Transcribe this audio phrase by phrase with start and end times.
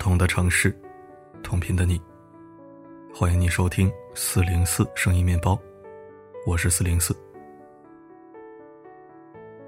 [0.00, 0.74] 同的城市，
[1.42, 2.00] 同频的你，
[3.14, 5.60] 欢迎你收听四零四声音面包，
[6.46, 7.14] 我是四零四。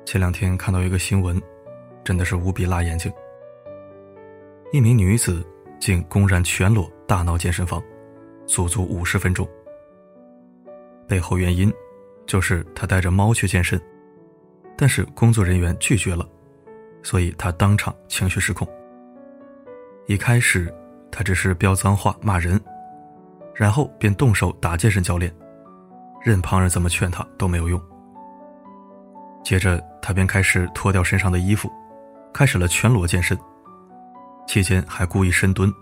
[0.06, 1.38] 前两天看到一个新闻，
[2.02, 3.12] 真的是无比辣眼睛。
[4.72, 5.46] 一名女子
[5.78, 7.80] 竟公然全裸大闹健身房，
[8.46, 9.46] 足足五十分钟。
[11.06, 11.70] 背后原因
[12.24, 13.78] 就是她带着猫去健身，
[14.78, 16.26] 但是工作人员拒绝了，
[17.02, 18.66] 所以她当场情绪失控。
[20.06, 20.72] 一开始，
[21.10, 22.60] 她只是飙脏话骂人，
[23.54, 25.32] 然后便动手打健身教练，
[26.22, 27.80] 任旁人怎么劝她都没有用。
[29.44, 31.70] 接着，她便开始脱掉身上的衣服，
[32.32, 33.38] 开始了全裸健身，
[34.46, 35.72] 期间还故意深蹲，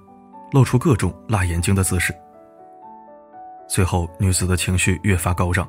[0.53, 2.15] 露出各种辣眼睛的姿势。
[3.69, 5.67] 最后，女子的情绪越发高涨，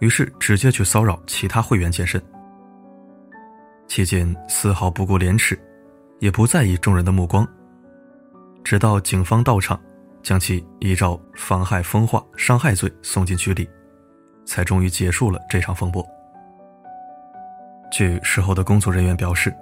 [0.00, 2.20] 于是直接去骚扰其他会员健身，
[3.86, 5.58] 期间丝毫不顾廉耻，
[6.18, 7.46] 也不在意众人的目光。
[8.64, 9.80] 直到警方到场，
[10.22, 13.68] 将其依照妨害风化、伤害罪送进局里，
[14.44, 16.06] 才终于结束了这场风波。
[17.90, 19.54] 据事后的工作人员表示，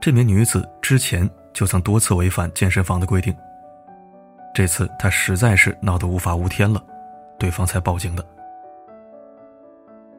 [0.00, 3.34] 这名女子之前就曾多次违反健身房的规定。
[4.54, 6.82] 这次她实在是闹得无法无天了，
[7.38, 8.24] 对方才报警的。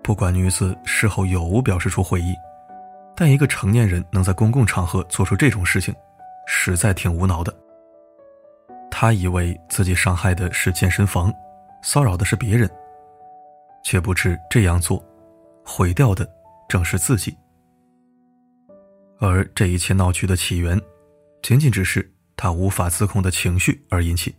[0.03, 2.35] 不管女子事后有无表示出悔意，
[3.15, 5.95] 但一个成年人能在公共场合做出这种事情，
[6.45, 7.51] 实在挺无脑的。
[9.05, 11.31] 他以为自己伤害的是健身房，
[11.83, 12.67] 骚扰的是别人，
[13.83, 14.99] 却不知这样做，
[15.63, 16.27] 毁掉的
[16.67, 17.37] 正是自己。
[19.19, 20.81] 而这一切闹剧的起源，
[21.43, 24.35] 仅仅只是他无法自控的情绪而引起。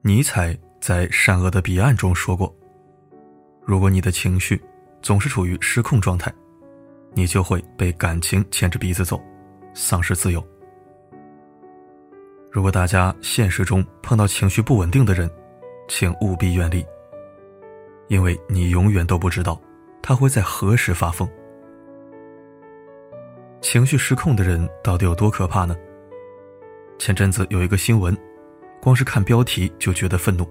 [0.00, 2.56] 尼采在《善恶的彼岸》中说过
[3.62, 4.58] ：“如果你的情绪
[5.02, 6.32] 总是处于失控状态，
[7.12, 9.20] 你就会被感情牵着鼻子走，
[9.74, 10.42] 丧失自由。”
[12.50, 15.30] 如果大家现实中碰到情绪不稳定的人，
[15.86, 16.84] 请务必远离，
[18.08, 19.60] 因为你永远都不知道
[20.02, 21.28] 他会在何时发疯。
[23.60, 25.76] 情绪失控的人到底有多可怕呢？
[26.98, 28.16] 前阵子有一个新闻，
[28.80, 30.48] 光是看标题就觉得愤怒。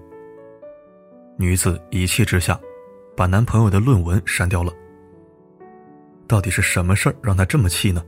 [1.36, 2.58] 女子一气之下，
[3.16, 4.72] 把男朋友的论文删掉了。
[6.28, 8.02] 到底是什么事儿让她这么气呢？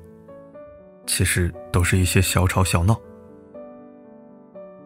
[1.07, 2.99] 其实都是一些小吵小闹。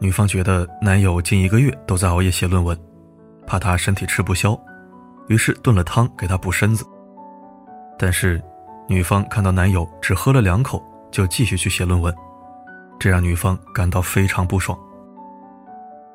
[0.01, 2.79] 女方觉得男友近一个月都在熬夜写论文，
[3.47, 4.59] 怕他身体吃不消，
[5.29, 6.85] 于是炖了汤给他补身子。
[7.99, 8.43] 但是，
[8.89, 12.15] 女方看到男友只喝了两口就继续去写论文，
[12.99, 14.79] 这让女方感到非常不爽。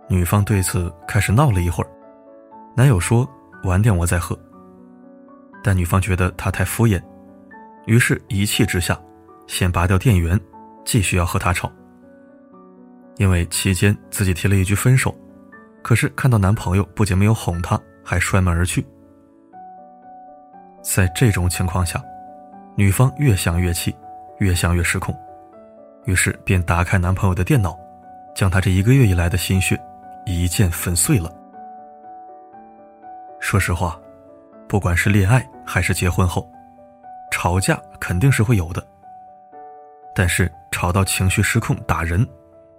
[0.08, 1.90] 女方对此开始闹了一会儿，
[2.76, 3.28] 男友说
[3.64, 4.38] 晚点我再喝。
[5.64, 7.02] 但女方觉得他太敷衍，
[7.86, 9.00] 于是一气之下，
[9.48, 10.40] 先拔掉电源，
[10.86, 11.72] 继续要和他吵。
[13.20, 15.14] 因为期间自己提了一句分手，
[15.84, 18.84] 可是看到男朋友不仅没有哄她，还摔门而去。
[20.82, 22.02] 在这种情况下，
[22.76, 23.94] 女方越想越气，
[24.38, 25.14] 越想越失控，
[26.06, 27.78] 于是便打开男朋友的电脑，
[28.34, 29.78] 将他这一个月以来的心血
[30.26, 31.30] 一剑粉碎了。
[33.42, 34.00] 说实话，
[34.66, 36.50] 不管是恋爱还是结婚后，
[37.32, 38.82] 吵架肯定是会有的，
[40.16, 42.26] 但是吵到情绪失控打人。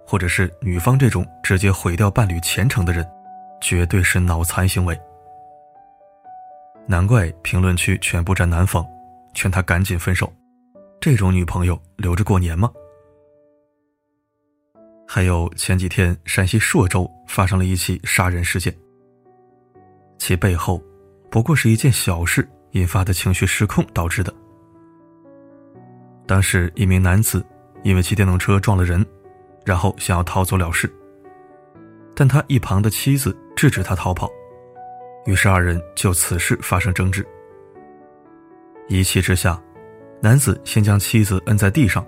[0.05, 3.07] 或者是女方这种直接毁掉伴侣前程的人，
[3.61, 4.99] 绝对是脑残行为。
[6.87, 8.85] 难怪评论区全部站男方，
[9.33, 10.31] 劝他赶紧分手。
[10.99, 12.69] 这种女朋友留着过年吗？
[15.07, 18.75] 还有前几天山西朔州发生了一起杀人事件，
[20.17, 20.81] 其背后
[21.29, 24.33] 不过是一件小事引发的情绪失控导致的。
[26.27, 27.45] 当时一名男子
[27.83, 29.05] 因为骑电动车撞了人。
[29.65, 30.91] 然后想要逃走了事，
[32.15, 34.29] 但他一旁的妻子制止他逃跑，
[35.25, 37.25] 于是二人就此事发生争执。
[38.87, 39.61] 一气之下，
[40.19, 42.05] 男子先将妻子摁在地上，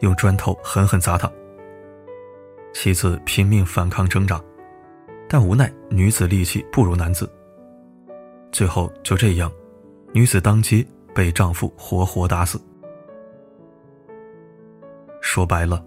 [0.00, 1.30] 用砖头狠狠砸他。
[2.72, 4.40] 妻子拼命反抗挣扎，
[5.28, 7.30] 但无奈女子力气不如男子。
[8.50, 9.52] 最后就这样，
[10.12, 12.60] 女子当街被丈夫活活打死。
[15.20, 15.84] 说白了。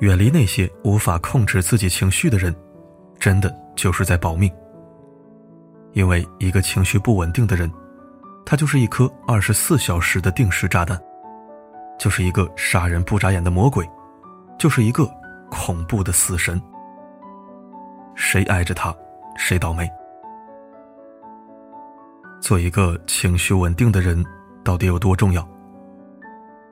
[0.00, 2.54] 远离那些无法控制自己情绪的人，
[3.18, 4.50] 真的就是在保命。
[5.92, 7.70] 因为一个情绪不稳定的人，
[8.46, 10.98] 他就是一颗二十四小时的定时炸弹，
[11.98, 13.86] 就是一个杀人不眨眼的魔鬼，
[14.58, 15.06] 就是一个
[15.50, 16.60] 恐怖的死神。
[18.14, 18.94] 谁挨着他，
[19.36, 19.86] 谁倒霉。
[22.40, 24.24] 做一个情绪稳定的人，
[24.64, 25.46] 到底有多重要？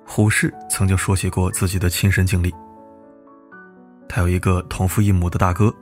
[0.07, 2.55] 胡适曾经说起过自己的亲身经历。
[4.09, 5.73] 他有一个同父异母的大哥，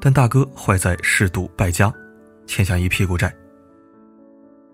[0.00, 1.92] 但大哥坏在嗜赌败家，
[2.46, 3.32] 欠下一屁股债。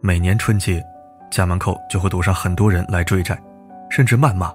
[0.01, 0.85] 每年春节，
[1.31, 3.41] 家门口就会堵上很多人来追债，
[3.91, 4.53] 甚至谩骂，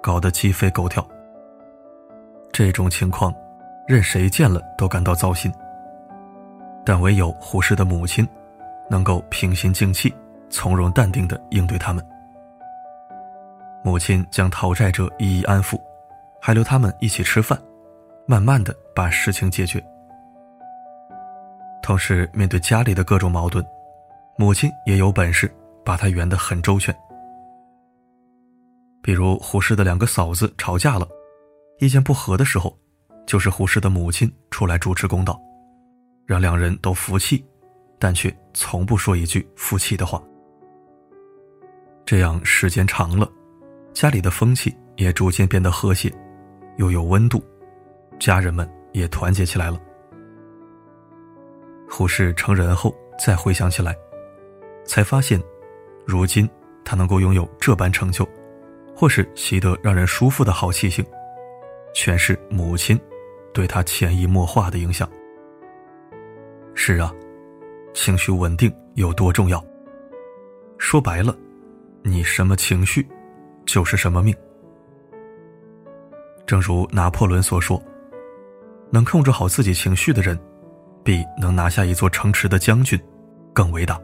[0.00, 1.06] 搞得鸡飞狗跳。
[2.52, 3.34] 这种情况，
[3.86, 5.52] 任谁见了都感到糟心。
[6.84, 8.26] 但唯有胡适的母亲，
[8.88, 10.14] 能够平心静气、
[10.48, 12.02] 从容淡定地应对他们。
[13.82, 15.78] 母亲将讨债者一一安抚。
[16.46, 17.60] 还留他们一起吃饭，
[18.24, 19.84] 慢慢的把事情解决。
[21.82, 23.66] 同时，面对家里的各种矛盾，
[24.38, 25.52] 母亲也有本事
[25.84, 26.94] 把他圆得很周全。
[29.02, 31.08] 比如胡适的两个嫂子吵架了，
[31.80, 32.78] 意见不合的时候，
[33.26, 35.36] 就是胡适的母亲出来主持公道，
[36.26, 37.44] 让两人都服气，
[37.98, 40.22] 但却从不说一句服气的话。
[42.04, 43.28] 这样时间长了，
[43.92, 46.08] 家里的风气也逐渐变得和谐。
[46.76, 47.42] 又有温度，
[48.18, 49.80] 家人们也团结起来了。
[51.88, 53.96] 胡适成人后再回想起来，
[54.84, 55.40] 才发现，
[56.04, 56.48] 如今
[56.84, 58.28] 他能够拥有这般成就，
[58.94, 61.04] 或是习得让人舒服的好气性，
[61.94, 62.98] 全是母亲
[63.54, 65.08] 对他潜移默化的影响。
[66.74, 67.12] 是啊，
[67.94, 69.64] 情绪稳定有多重要？
[70.76, 71.34] 说白了，
[72.02, 73.08] 你什么情绪，
[73.64, 74.34] 就是什么命。
[76.46, 77.82] 正如拿破仑所说
[78.92, 80.38] ：“能控制好自己情绪的人，
[81.02, 82.98] 比能拿下一座城池的将军
[83.52, 84.00] 更伟大。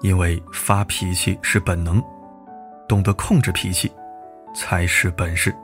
[0.00, 2.02] 因为发脾气是本能，
[2.88, 3.90] 懂得控制脾气
[4.54, 5.54] 才是本事。”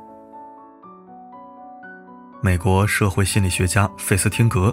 [2.40, 4.72] 美国社会心理学家费斯汀格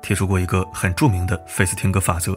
[0.00, 2.34] 提出过一个很著名的费斯汀格法则，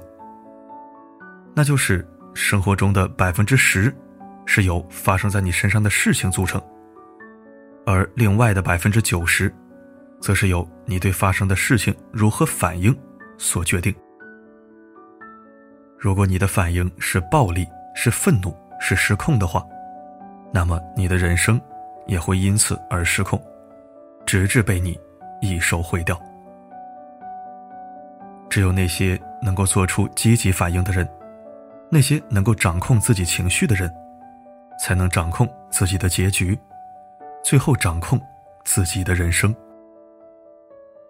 [1.56, 3.96] 那就是生活中的百分之十
[4.46, 6.62] 是由发生在你身上的事情组成。
[7.86, 9.54] 而另外的百分之九十，
[10.20, 12.96] 则是由你对发生的事情如何反应
[13.38, 13.94] 所决定。
[15.98, 19.64] 如果你的反应是暴力、是愤怒、是失控的话，
[20.52, 21.60] 那么你的人生
[22.08, 23.42] 也会因此而失控，
[24.26, 25.00] 直至被你
[25.42, 26.20] 一手毁掉。
[28.50, 31.08] 只有那些能够做出积极反应的人，
[31.90, 33.94] 那些能够掌控自己情绪的人，
[34.80, 36.58] 才能掌控自己的结局。
[37.45, 38.19] 最后掌控
[38.63, 39.56] 自己的人生。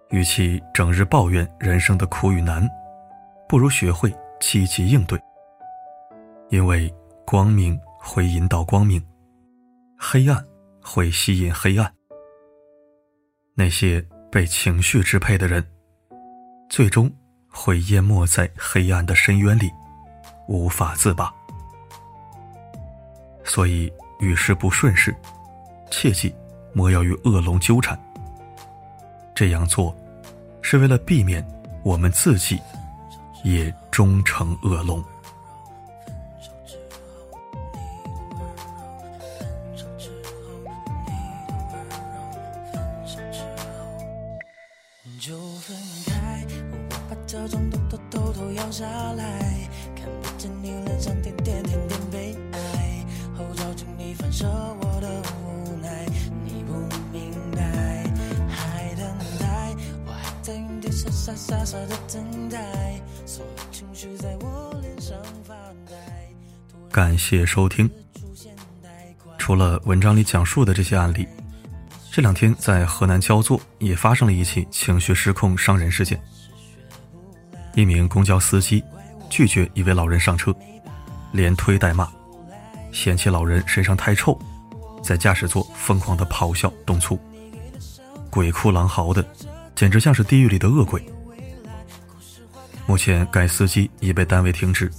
[0.09, 2.69] 与其整日抱怨人生的苦与难，
[3.47, 5.17] 不如学会积极应对。
[6.49, 6.93] 因为
[7.25, 9.01] 光明会引导光明，
[9.97, 10.45] 黑暗
[10.81, 11.89] 会吸引黑暗。
[13.53, 15.65] 那些被情绪支配的人，
[16.69, 17.09] 最终
[17.49, 19.71] 会淹没在黑暗的深渊里，
[20.49, 21.33] 无法自拔。
[23.45, 23.89] 所以
[24.19, 25.15] 遇事不顺时。
[25.97, 26.35] 切记，
[26.73, 27.97] 莫要与恶龙纠缠。
[29.33, 29.95] 这样做，
[30.61, 31.41] 是为了避免
[31.83, 32.59] 我们自己
[33.45, 35.01] 也终成恶龙。
[66.91, 67.89] 感谢收听。
[69.37, 71.27] 除了文章里讲述的这些案例，
[72.11, 76.19] 这两天在河南焦作也发生了一起情绪失控伤人事件。
[77.75, 78.83] 一名公交司机
[79.29, 80.55] 拒绝一位老人上车，
[81.33, 82.09] 连推带骂，
[82.91, 84.39] 嫌弃老人身上太臭，
[85.03, 87.19] 在驾驶座疯狂的咆哮动粗，
[88.29, 89.23] 鬼哭狼嚎的，
[89.75, 91.03] 简直像是地狱里的恶鬼。
[92.87, 94.89] 目前，该司机已被单位停职，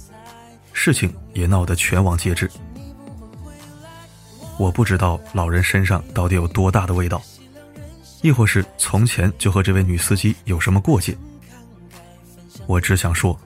[0.73, 2.49] 事情也闹得全网皆知。
[4.57, 7.21] 我不知道老人身上到底有多大的味道，
[8.21, 11.17] 亦或是从前就和这位女司机有什么过节。
[12.65, 13.39] 我只想说，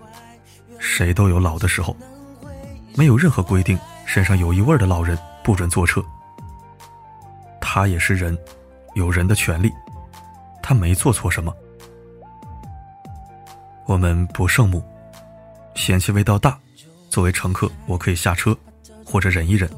[0.80, 1.96] 谁都有老的时候，
[2.96, 6.04] 没有任何规定身上有异味的老人不准坐车。
[7.60, 8.38] 他也是人，
[8.96, 9.72] 有人的权利，
[10.62, 11.56] 他没做错什么。
[13.86, 14.84] 我们不圣母，
[15.76, 16.58] 嫌弃味道大。
[17.10, 18.58] 作为乘客，我可以下车
[19.06, 19.70] 或者忍一忍。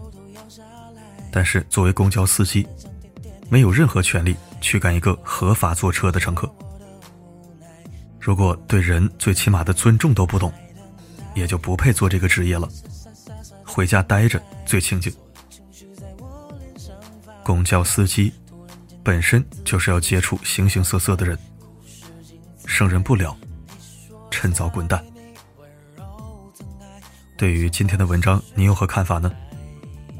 [1.31, 2.67] 但是作为公交司机，
[3.49, 6.47] 没有任何权利驱赶一个合法坐车的乘客。
[8.19, 10.53] 如果对人最起码的尊重都不懂，
[11.33, 12.69] 也就不配做这个职业了。
[13.65, 15.11] 回家待着最清静。
[17.43, 18.31] 公交司机
[19.03, 21.37] 本身就是要接触形形色色的人，
[22.65, 23.35] 胜任不了，
[24.31, 25.03] 趁早滚蛋。
[27.37, 29.29] 对于今天的文章，你有何看法呢？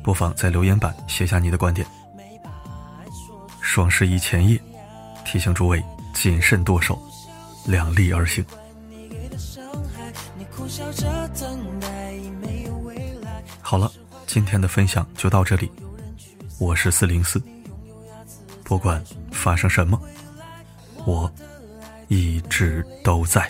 [0.03, 1.87] 不妨在留言板写下你的观点。
[3.61, 4.61] 双十一前夜，
[5.23, 5.81] 提醒诸位
[6.13, 7.01] 谨慎剁手，
[7.65, 8.45] 量力而行。
[13.61, 13.89] 好了，
[14.27, 15.71] 今天的分享就到这里。
[16.59, 17.41] 我是四零四，
[18.73, 18.99] 不管
[19.31, 20.01] 发生什么，
[21.05, 21.31] 我
[22.07, 23.47] 一直都在。